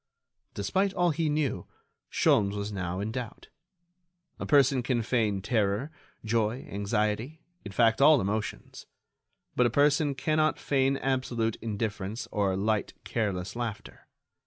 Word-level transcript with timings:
Despite 0.55 0.95
all 0.95 1.11
he 1.11 1.29
knew, 1.29 1.67
Sholmes 2.09 2.55
was 2.55 2.71
now 2.71 2.99
in 3.01 3.11
doubt. 3.11 3.49
A 4.39 4.47
person 4.47 4.81
can 4.81 5.03
feign 5.03 5.43
terror, 5.43 5.91
joy, 6.25 6.67
anxiety, 6.71 7.43
in 7.63 7.71
fact 7.71 8.01
all 8.01 8.19
emotions; 8.19 8.87
but 9.55 9.67
a 9.67 9.69
person 9.69 10.15
cannot 10.15 10.57
feign 10.57 10.97
absolute 10.97 11.57
indifference 11.61 12.27
or 12.31 12.57
light, 12.57 12.95
careless 13.03 13.55
laughter. 13.55 14.07